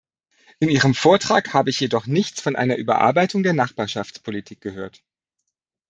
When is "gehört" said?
4.59-5.03